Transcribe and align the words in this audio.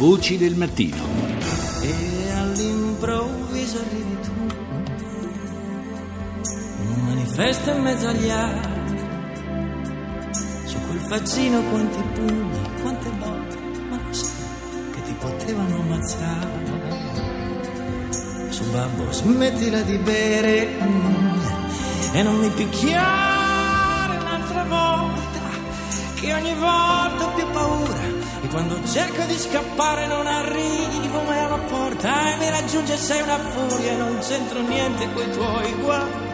Voci 0.00 0.38
del 0.38 0.54
mattino. 0.54 0.96
E 1.82 2.30
all'improvviso 2.30 3.80
arrivi 3.80 4.16
tu, 4.22 4.30
un 6.78 7.04
manifesto 7.04 7.70
in 7.70 7.82
mezzo 7.82 8.08
agli 8.08 8.30
altri, 8.30 8.98
su 10.64 10.80
quel 10.86 11.00
faccino 11.00 11.62
quanti 11.64 12.02
pugni, 12.14 12.58
quante 12.80 13.10
botte, 13.10 13.58
ma 13.90 14.00
lo 14.02 14.12
sai 14.14 14.90
che 14.94 15.02
ti 15.02 15.14
potevano 15.18 15.80
ammazzare. 15.80 16.48
Su 18.48 18.70
babbo, 18.70 19.12
smettila 19.12 19.82
di 19.82 19.98
bere 19.98 20.78
mm, 20.82 21.40
e 22.14 22.22
non 22.22 22.36
mi 22.36 22.48
picchiare 22.48 24.16
un'altra 24.16 24.64
volta, 24.64 25.29
che 26.20 26.34
ogni 26.34 26.54
volta 26.54 27.24
ho 27.24 27.34
più 27.34 27.50
paura. 27.50 28.02
E 28.42 28.48
quando 28.48 28.78
cerco 28.86 29.24
di 29.24 29.38
scappare 29.38 30.06
non 30.06 30.26
arrivo 30.26 31.22
mai 31.22 31.38
alla 31.38 31.58
porta 31.58 32.32
e 32.32 32.36
mi 32.36 32.50
raggiunge 32.50 32.96
sei 32.96 33.22
una 33.22 33.38
furia 33.38 33.92
e 33.92 33.96
non 33.96 34.18
c'entro 34.20 34.60
niente 34.60 35.12
coi 35.12 35.30
tuoi 35.30 35.72
guai. 35.80 36.28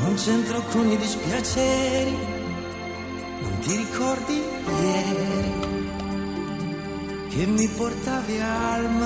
Non 0.00 0.14
c'entro 0.14 0.62
con 0.70 0.90
i 0.90 0.96
dispiaceri, 0.96 2.18
non 3.42 3.58
ti 3.60 3.76
ricordi 3.76 4.42
ieri 4.80 5.68
che 7.28 7.46
mi 7.46 7.68
portavi 7.68 8.40
al 8.40 8.90
mare. 8.90 8.99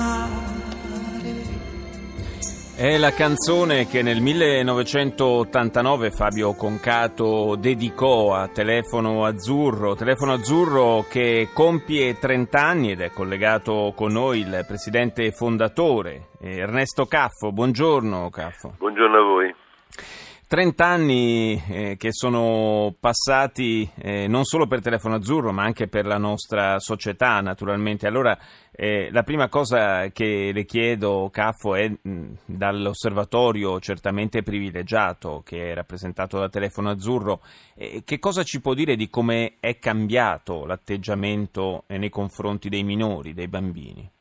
È 2.77 2.97
la 2.97 3.11
canzone 3.11 3.87
che 3.87 4.01
nel 4.01 4.19
1989 4.19 6.11
Fabio 6.11 6.53
Concato 6.55 7.55
dedicò 7.57 8.33
a 8.33 8.49
Telefono 8.49 9.23
Azzurro, 9.23 9.95
Telefono 9.95 10.33
Azzurro 10.33 11.05
che 11.09 11.47
compie 11.53 12.19
30 12.19 12.59
anni 12.59 12.91
ed 12.91 12.99
è 12.99 13.11
collegato 13.11 13.93
con 13.95 14.11
noi 14.11 14.39
il 14.39 14.65
presidente 14.67 15.31
fondatore 15.31 16.31
Ernesto 16.37 17.05
Caffo. 17.05 17.53
Buongiorno 17.53 18.29
Caffo. 18.29 18.73
Buongiorno 18.77 19.15
a. 19.15 19.24
30 20.47 20.85
anni 20.85 21.59
eh, 21.67 21.95
che 21.97 22.09
sono 22.11 22.95
passati 22.99 23.89
eh, 23.95 24.27
non 24.27 24.43
solo 24.43 24.67
per 24.67 24.79
Telefono 24.79 25.15
Azzurro 25.15 25.51
ma 25.51 25.63
anche 25.63 25.87
per 25.87 26.05
la 26.05 26.19
nostra 26.19 26.77
società 26.79 27.41
naturalmente. 27.41 28.05
Allora 28.05 28.37
eh, 28.71 29.09
la 29.11 29.23
prima 29.23 29.49
cosa 29.49 30.09
che 30.09 30.51
le 30.53 30.65
chiedo, 30.65 31.29
Caffo, 31.31 31.73
è 31.73 31.89
mh, 31.89 32.25
dall'osservatorio 32.45 33.79
certamente 33.79 34.43
privilegiato 34.43 35.41
che 35.43 35.71
è 35.71 35.73
rappresentato 35.73 36.37
da 36.37 36.47
Telefono 36.47 36.91
Azzurro, 36.91 37.41
che 37.75 38.19
cosa 38.19 38.43
ci 38.43 38.61
può 38.61 38.75
dire 38.75 38.95
di 38.95 39.09
come 39.09 39.55
è 39.59 39.79
cambiato 39.79 40.65
l'atteggiamento 40.65 41.85
eh, 41.87 41.97
nei 41.97 42.09
confronti 42.09 42.69
dei 42.69 42.83
minori, 42.83 43.33
dei 43.33 43.47
bambini? 43.47 44.11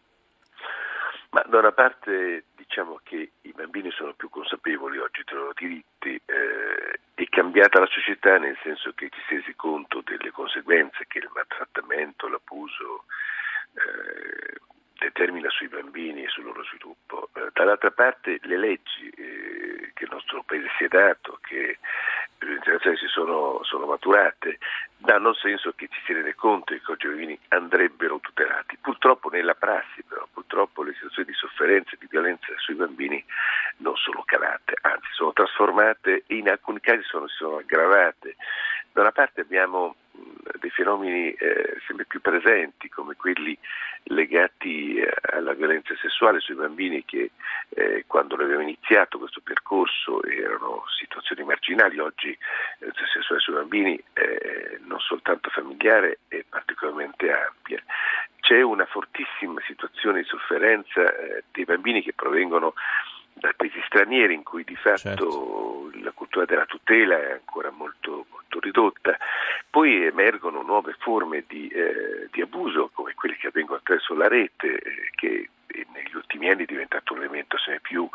Ma 1.30 1.45
da 1.50 1.58
una 1.58 1.72
parte 1.72 2.45
diciamo 2.75 2.98
che 3.05 3.30
i 3.42 3.53
bambini 3.53 3.92
sono 3.92 4.14
più 4.14 4.28
consapevoli 4.28 4.98
oggi 4.98 5.22
dei 5.25 5.36
loro 5.36 5.53
diritti, 5.55 6.20
eh, 6.27 6.98
è 7.14 7.28
cambiata 7.28 7.78
la 7.78 7.86
società 7.86 8.36
nel 8.36 8.58
senso 8.64 8.92
che 8.94 9.11
ci 9.11 9.20
si 9.28 9.34
è 9.34 9.36
resi 9.36 9.55
conto 9.55 10.03
delle 10.05 10.33
conseguenze 10.33 11.06
che 11.06 11.19
il 11.19 11.30
maltrattamento, 11.33 12.27
l'abuso 12.27 13.05
eh, 13.75 14.58
determina 14.98 15.48
sui 15.50 15.69
bambini 15.69 16.25
e 16.25 16.28
sul 16.28 16.45
loro 16.45 16.64
sviluppo. 16.64 17.28
Eh, 17.34 17.50
dall'altra 17.52 17.92
parte 17.92 18.41
le 18.42 18.58
leggi 18.58 19.08
eh, 19.11 19.92
che 19.95 20.05
il 20.05 20.11
nostro 20.11 20.42
Paese 20.42 20.69
si 20.77 20.84
è 20.84 20.89
dato, 20.89 21.39
che 21.42 21.78
internazionali 22.41 22.98
si 22.98 23.06
sono, 23.06 23.61
sono, 23.62 23.86
maturate, 23.86 24.58
danno 24.97 25.30
il 25.30 25.36
senso 25.36 25.72
che 25.75 25.89
ci 25.89 26.00
si 26.05 26.12
rende 26.12 26.34
conto 26.34 26.75
che 26.75 26.83
oggi 26.91 27.06
i 27.06 27.08
bambini 27.11 27.39
andrebbero 27.48 28.19
tutelati. 28.19 28.77
Purtroppo 28.80 29.28
nella 29.28 29.55
prassi 29.55 30.02
però, 30.02 30.27
purtroppo 30.33 30.83
le 30.83 30.94
situazioni 31.48 31.97
di 31.98 32.06
violenza 32.09 32.47
sui 32.56 32.75
bambini 32.75 33.23
non 33.78 33.97
sono 33.97 34.23
calate, 34.25 34.77
anzi 34.81 35.09
sono 35.12 35.33
trasformate 35.33 36.24
e 36.27 36.36
in 36.36 36.48
alcuni 36.48 36.80
casi 36.80 37.02
sono, 37.05 37.27
sono 37.29 37.58
aggravate. 37.58 38.36
Da 38.92 39.01
una 39.01 39.13
parte 39.13 39.41
abbiamo 39.41 39.96
dei 40.61 40.70
fenomeni 40.70 41.33
eh, 41.33 41.77
sempre 41.86 42.05
più 42.05 42.20
presenti 42.20 42.89
come 42.89 43.14
quelli 43.17 43.58
legati 44.05 44.96
eh, 44.96 45.13
alla 45.33 45.52
violenza 45.55 45.95
sessuale 46.01 46.41
sui 46.41 46.55
bambini 46.55 47.05
che 47.05 47.33
eh, 47.70 48.05
quando 48.07 48.35
abbiamo 48.35 48.63
iniziato 48.63 49.18
questo 49.18 49.41
percorso 49.42 50.23
erano 50.23 50.85
situazioni 50.98 51.42
marginali, 51.42 51.98
oggi 51.98 52.36
la 52.79 52.86
violenza 52.86 53.07
sessuale 53.13 53.41
sui 53.41 53.55
bambini 53.55 54.02
è 54.13 54.79
non 54.85 55.01
soltanto 55.01 55.51
familiare 55.51 56.20
è 56.29 56.45
particolarmente 56.48 57.33
ampia. 57.33 57.83
C'è 58.44 58.60
una 58.60 58.84
fortissima 58.84 59.58
situazione 59.66 60.20
di 60.20 60.28
sofferenza 60.28 61.00
eh, 61.16 61.44
dei 61.50 61.64
bambini 61.64 62.02
che 62.02 62.12
provengono 62.12 62.74
da 63.32 63.55
paesi 63.56 63.82
stranieri 63.86 64.34
in 64.34 64.42
cui 64.42 64.64
di 64.64 64.77
fatto 64.77 64.98
certo. 64.98 65.90
la 66.02 66.10
cultura 66.12 66.44
della 66.44 66.66
tutela 66.66 67.18
è 67.18 67.32
ancora 67.32 67.70
molto, 67.70 68.27
molto 68.30 68.60
ridotta, 68.60 69.16
poi 69.70 70.05
emergono 70.05 70.60
nuove 70.60 70.94
forme 70.98 71.44
di, 71.48 71.68
eh, 71.68 72.28
di, 72.30 72.42
abuso 72.42 72.90
come 72.92 73.14
quelle 73.14 73.36
che 73.36 73.46
avvengono 73.46 73.78
attraverso 73.78 74.12
la 74.12 74.28
rete 74.28 74.76
eh, 74.76 75.11
che 75.14 75.48
negli 75.94 76.14
ultimi 76.14 76.50
anni 76.50 76.64
è 76.64 76.66
diventato 76.66 77.14
un 77.14 77.20
elemento 77.20 77.56
sempre 77.56 77.80
più 77.88 78.06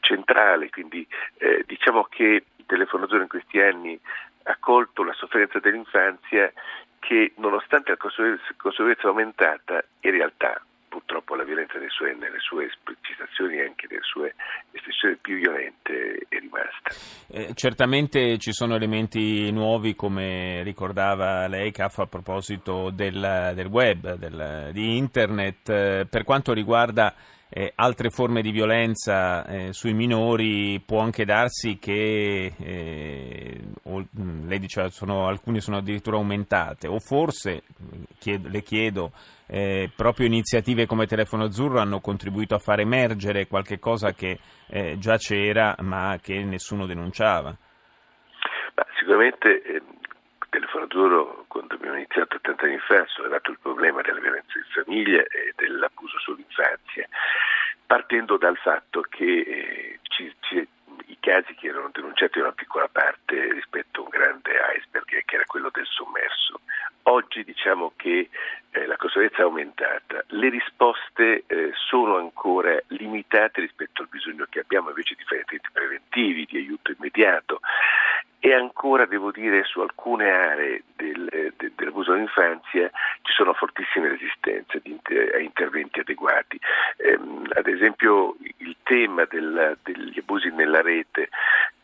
centrale, 0.00 0.70
quindi 0.70 1.06
eh, 1.36 1.62
diciamo 1.66 2.04
che 2.04 2.44
il 2.56 2.64
telefono 2.64 3.06
in 3.10 3.28
questi 3.28 3.60
anni 3.60 4.00
ha 4.44 4.56
colto 4.58 5.04
la 5.04 5.12
sofferenza 5.12 5.58
dell'infanzia 5.58 6.50
che 7.06 7.32
nonostante 7.36 7.90
la 7.90 7.96
consapevolezza 7.98 9.08
aumentata 9.08 9.84
in 10.00 10.10
realtà 10.10 10.60
purtroppo 10.88 11.34
la 11.34 11.42
violenza 11.42 11.74
sue, 11.88 12.14
nelle 12.14 12.38
sue 12.38 12.66
esplicitazioni 12.66 13.56
e 13.56 13.66
anche 13.66 13.86
nelle 13.90 14.02
sue 14.02 14.34
espressioni 14.70 15.16
più 15.16 15.36
violente 15.36 16.26
è 16.28 16.38
rimasta. 16.38 16.90
Eh, 17.28 17.52
certamente 17.54 18.38
ci 18.38 18.52
sono 18.52 18.76
elementi 18.76 19.50
nuovi, 19.50 19.96
come 19.96 20.62
ricordava 20.62 21.48
lei, 21.48 21.72
Caff, 21.72 21.98
a 21.98 22.06
proposito 22.06 22.90
del, 22.90 23.52
del 23.54 23.66
web, 23.66 24.14
del, 24.14 24.70
di 24.72 24.96
internet. 24.96 25.68
Eh, 25.68 26.06
per 26.08 26.22
quanto 26.22 26.52
riguarda 26.52 27.12
eh, 27.56 27.72
altre 27.76 28.10
forme 28.10 28.42
di 28.42 28.50
violenza 28.50 29.46
eh, 29.46 29.72
sui 29.72 29.94
minori 29.94 30.82
può 30.84 30.98
anche 30.98 31.24
darsi 31.24 31.78
che 31.78 32.52
eh, 32.58 33.60
o, 33.84 34.04
lei 34.44 34.58
diceva 34.58 34.88
sono, 34.88 35.28
alcune 35.28 35.60
sono 35.60 35.76
addirittura 35.76 36.16
aumentate 36.16 36.88
o 36.88 36.98
forse 36.98 37.62
chiedo, 38.18 38.48
le 38.48 38.60
chiedo 38.62 39.12
eh, 39.46 39.88
proprio 39.94 40.26
iniziative 40.26 40.86
come 40.86 41.06
Telefono 41.06 41.44
Azzurro 41.44 41.78
hanno 41.78 42.00
contribuito 42.00 42.56
a 42.56 42.58
far 42.58 42.80
emergere 42.80 43.46
qualche 43.46 43.78
cosa 43.78 44.10
che 44.14 44.40
eh, 44.66 44.96
già 44.98 45.16
c'era 45.16 45.76
ma 45.78 46.18
che 46.20 46.42
nessuno 46.42 46.86
denunciava. 46.86 47.56
Ma 48.74 48.86
sicuramente 48.98 49.62
eh, 49.62 49.82
Telefono 50.50 50.86
Azzurro 50.86 51.44
quando 51.54 51.74
abbiamo 51.74 51.96
iniziato 51.96 52.38
30 52.40 52.64
anni 52.64 52.78
fa 52.78 52.96
ha 52.96 53.06
sollevato 53.06 53.50
il 53.52 53.58
problema 53.60 54.00
della 54.02 54.18
violenza 54.18 54.58
in 54.58 54.64
famiglia 54.82 55.22
e 55.22 55.52
dell'abuso 55.56 56.18
sull'infanzia, 56.18 57.08
partendo 57.86 58.33
dal 58.44 58.58
fatto 58.58 59.00
che 59.08 59.24
eh, 59.24 59.98
ci, 60.02 60.30
ci, 60.40 60.68
i 61.06 61.16
casi 61.18 61.54
che 61.54 61.68
erano 61.68 61.88
denunciati 61.90 62.32
erano 62.34 62.48
una 62.48 62.54
piccola 62.54 62.88
parte 62.92 63.54
rispetto 63.54 64.00
a 64.00 64.04
un 64.04 64.10
grande 64.10 64.50
iceberg 64.76 65.24
che 65.24 65.34
era 65.34 65.44
quello 65.46 65.70
del 65.72 65.86
sommerso. 65.86 66.60
Oggi 67.04 67.42
diciamo 67.42 67.92
che 67.96 68.28
eh, 68.70 68.86
la 68.86 68.96
consapevolezza 68.96 69.38
è 69.38 69.44
aumentata, 69.44 70.24
le 70.26 70.50
risposte 70.50 71.44
eh, 71.46 71.70
sono 71.88 72.18
ancora 72.18 72.78
limitate 72.88 73.62
rispetto 73.62 74.02
al 74.02 74.08
bisogno 74.08 74.44
che 74.50 74.60
abbiamo 74.60 74.90
invece 74.90 75.14
di 75.14 75.24
fare 75.24 75.40
interventi 75.40 75.70
preventivi, 75.72 76.44
di 76.44 76.58
aiuto 76.58 76.92
immediato 76.92 77.60
e 78.40 78.52
ancora 78.52 79.06
devo 79.06 79.30
dire 79.30 79.64
su 79.64 79.80
alcune 79.80 80.28
aree 80.30 80.82
del, 80.96 81.52
del, 81.56 81.72
dell'abuso 81.74 82.12
dell'infanzia 82.12 82.90
ci 83.24 83.32
sono 83.32 83.54
fortissime 83.54 84.08
resistenze 84.08 84.80
a 85.34 85.38
interventi 85.38 86.00
adeguati. 86.00 86.60
Ehm, 86.98 87.50
ad 87.54 87.66
esempio 87.66 88.36
il 88.58 88.76
tema 88.82 89.24
del, 89.24 89.78
degli 89.82 90.18
abusi 90.18 90.50
nella 90.50 90.82
rete 90.82 91.30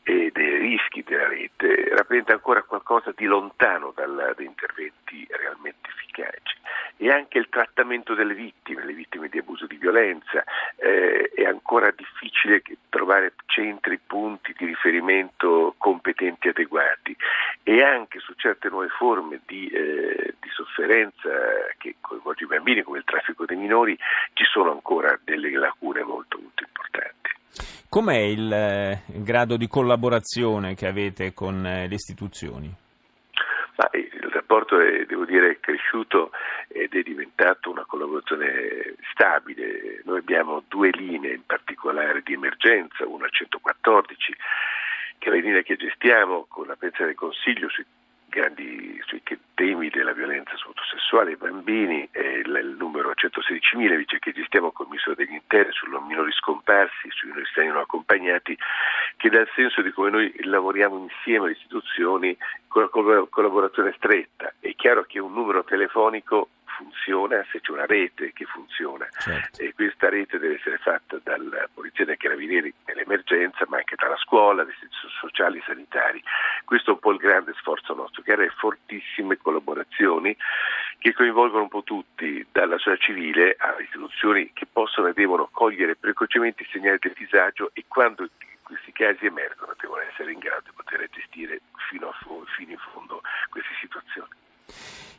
e 0.03 0.31
dei 0.33 0.59
rischi 0.59 1.03
della 1.03 1.29
rete 1.29 1.89
rappresenta 1.95 2.33
ancora 2.33 2.63
qualcosa 2.63 3.13
di 3.17 3.25
lontano 3.25 3.93
da 3.95 4.05
interventi 4.39 5.27
realmente 5.31 5.89
efficaci 5.89 6.59
e 6.97 7.11
anche 7.11 7.39
il 7.39 7.49
trattamento 7.49 8.15
delle 8.15 8.35
vittime, 8.35 8.85
le 8.85 8.93
vittime 8.93 9.29
di 9.29 9.39
abuso 9.39 9.67
di 9.67 9.77
violenza, 9.77 10.45
eh, 10.81 11.31
è 11.35 11.45
ancora 11.45 11.93
difficile 11.95 12.63
trovare 12.89 13.35
centri, 13.47 13.99
punti 13.99 14.55
di 14.57 14.65
riferimento 14.65 15.75
competenti 15.77 16.47
e 16.47 16.51
adeguati 16.51 17.17
e 17.63 17.83
anche 17.83 18.19
su 18.19 18.33
certe 18.35 18.69
nuove 18.69 18.89
forme 18.89 19.41
di, 19.47 19.69
eh, 19.69 20.35
di 20.41 20.49
sofferenza 20.51 21.29
che 21.79 21.97
coinvolge 22.01 22.45
i 22.45 22.49
bambini 22.49 22.83
come 22.83 22.99
il 22.99 23.05
traffico 23.05 23.45
dei 23.45 23.57
minori 23.57 23.97
ci 24.33 24.45
sono 24.45 24.71
ancora 24.73 25.19
delle 25.23 25.51
lacune 25.51 26.03
molto 26.03 26.39
molto 26.41 26.65
importanti. 26.65 27.31
Com'è 27.89 28.19
il, 28.19 28.53
eh, 28.53 29.03
grado 29.23 29.57
di 29.57 29.67
collaborazione 29.67 30.75
che 30.75 30.87
avete 30.87 31.35
con 31.35 31.67
eh, 31.67 31.89
le 31.89 31.95
istituzioni? 31.95 32.73
Ma 33.81 33.89
il 33.93 34.29
rapporto 34.31 34.79
è, 34.79 35.07
devo 35.07 35.25
dire, 35.25 35.53
è 35.53 35.59
cresciuto 35.59 36.33
ed 36.69 36.95
è 36.95 37.01
diventato 37.01 37.71
una 37.71 37.87
collaborazione 37.87 38.97
stabile. 39.11 40.03
Noi 40.05 40.19
abbiamo 40.19 40.63
due 40.69 40.91
linee 40.91 41.33
in 41.33 41.47
particolare 41.47 42.21
di 42.23 42.35
emergenza, 42.35 43.07
una 43.07 43.25
a 43.25 43.31
114 43.31 44.37
che 45.17 45.29
è 45.29 45.33
la 45.33 45.39
linea 45.39 45.63
che 45.63 45.77
gestiamo 45.77 46.45
con 46.49 46.67
la 46.67 46.77
pensione 46.77 47.09
del 47.11 47.19
Consiglio 47.19 47.71
sui 47.71 47.87
grandi 48.31 48.99
sui 49.05 49.23
temi 49.55 49.91
della 49.91 50.15
violenza 50.15 50.57
soprattutto 50.57 50.97
sessuale 50.97 51.33
ai 51.33 51.37
bambini 51.37 52.09
e 52.11 52.39
il, 52.39 52.61
il 52.63 52.77
numero 52.79 53.11
116.000 53.11 53.93
invece 53.93 54.19
che 54.19 54.33
gestiamo 54.33 54.73
col 54.73 54.87
Ministro 54.87 55.15
degli 55.15 55.35
Interni 55.35 55.73
sui 55.73 55.91
minori 56.07 56.33
scomparsi, 56.33 57.11
sui 57.11 57.29
minori 57.29 57.47
stranieri 57.47 57.77
non 57.77 57.85
accompagnati, 57.85 58.57
che 59.19 59.29
dà 59.29 59.41
il 59.41 59.51
senso 59.55 59.83
di 59.83 59.91
come 59.91 60.09
noi 60.09 60.35
lavoriamo 60.45 60.97
insieme 60.97 61.45
alle 61.47 61.55
istituzioni 61.57 62.35
con 62.69 62.89
una 62.93 63.27
collaborazione 63.29 63.93
stretta. 63.99 64.55
È 64.59 64.75
chiaro 64.77 65.05
che 65.05 65.19
un 65.19 65.35
numero 65.35 65.63
telefonico 65.65 66.49
funziona 66.81 67.45
se 67.51 67.61
c'è 67.61 67.73
una 67.73 67.85
rete 67.85 68.33
che 68.33 68.47
funziona 68.47 69.07
certo. 69.19 69.61
e 69.61 69.75
questa 69.75 70.09
rete 70.09 70.39
deve 70.39 70.55
essere 70.55 70.79
fatta 70.79 71.21
dalla 71.23 71.69
Polizia 71.73 72.07
dei 72.07 72.17
Carabinieri 72.17 72.73
nell'emergenza 72.87 73.67
ma 73.69 73.77
anche 73.77 73.97
dalla 73.97 74.17
scuola, 74.17 74.63
dalle 74.63 74.73
istituzioni 74.73 75.15
sociali 75.21 75.59
e 75.59 75.63
sanitari. 75.67 76.23
Questo 76.65 76.91
è 76.91 76.93
un 76.95 77.01
po' 77.01 77.13
il 77.13 77.19
grande 77.19 77.53
sforzo 77.59 77.95
nostro, 77.95 78.23
creare 78.23 78.49
fortissime 78.57 79.37
collaborazioni 79.37 80.35
che 80.99 81.13
coinvolgono 81.13 81.65
un 81.65 81.69
po' 81.69 81.83
tutti, 81.83 82.47
dalla 82.51 82.79
società 82.79 83.05
civile 83.05 83.57
alle 83.59 83.83
istituzioni 83.83 84.51
che 84.53 84.67
possono 84.71 85.09
e 85.09 85.13
devono 85.13 85.49
cogliere 85.51 85.97
precocemente 85.97 86.63
i 86.63 86.69
segnali 86.71 86.99
del 87.01 87.15
disagio 87.17 87.71
e 87.75 87.85
quando 87.87 88.29
questi 88.63 88.93
casi 88.93 89.27
emergono 89.27 89.75
devono 89.81 90.03
essere 90.03 90.33
in 90.33 90.39
grado 90.39 90.63
di 90.67 90.71
poter 90.77 91.09
gestire 91.11 91.61
fino, 91.89 92.09
a, 92.09 92.17
fino 92.57 92.71
in 92.71 92.79
fondo. 92.79 93.00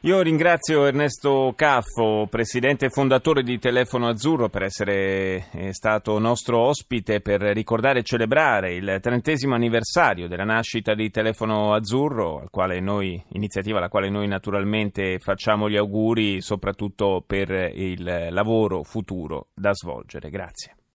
Io 0.03 0.19
ringrazio 0.21 0.87
Ernesto 0.87 1.53
Caffo, 1.55 2.25
presidente 2.27 2.87
e 2.87 2.89
fondatore 2.89 3.43
di 3.43 3.59
Telefono 3.59 4.07
Azzurro, 4.07 4.49
per 4.49 4.63
essere 4.63 5.45
eh, 5.51 5.73
stato 5.73 6.17
nostro 6.17 6.57
ospite 6.57 7.21
per 7.21 7.39
ricordare 7.41 7.99
e 7.99 8.03
celebrare 8.03 8.73
il 8.73 8.97
trentesimo 8.99 9.53
anniversario 9.53 10.27
della 10.27 10.43
nascita 10.43 10.95
di 10.95 11.11
Telefono 11.11 11.75
Azzurro, 11.75 12.47
noi, 12.79 13.23
iniziativa 13.33 13.77
alla 13.77 13.89
quale 13.89 14.09
noi 14.09 14.25
naturalmente 14.25 15.19
facciamo 15.19 15.69
gli 15.69 15.77
auguri, 15.77 16.41
soprattutto 16.41 17.23
per 17.23 17.51
il 17.51 18.29
lavoro 18.31 18.81
futuro 18.81 19.49
da 19.53 19.71
svolgere. 19.71 20.31
Grazie. 20.31 20.80